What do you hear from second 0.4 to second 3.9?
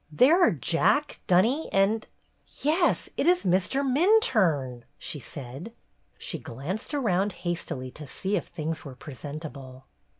are Jack, Dunny, and— yes, it is Mr.